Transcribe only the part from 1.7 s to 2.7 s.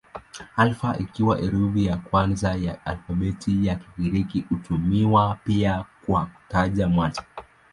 ya kwanza